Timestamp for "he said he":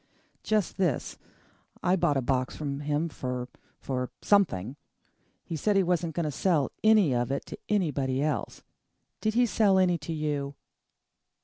5.43-5.83